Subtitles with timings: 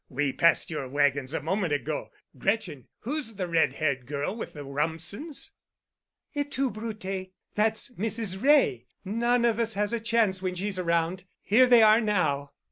[0.09, 2.09] We passed your wagons a moment ago.
[2.35, 5.51] Gretchen, who's the red haired girl with the Rumsens?"
[6.35, 7.29] "Et tu, Brute?
[7.53, 8.41] That's Mrs.
[8.41, 8.87] Wray.
[9.05, 11.25] None of us has a chance when she's around.
[11.43, 12.49] Here they are now."